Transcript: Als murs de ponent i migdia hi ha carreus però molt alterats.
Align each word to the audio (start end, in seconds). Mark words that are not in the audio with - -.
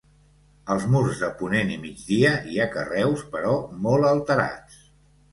Als 0.75 0.85
murs 0.93 1.19
de 1.23 1.27
ponent 1.41 1.73
i 1.73 1.75
migdia 1.83 2.31
hi 2.53 2.57
ha 2.63 2.67
carreus 2.77 3.21
però 3.35 3.53
molt 3.85 4.09
alterats. 4.13 4.81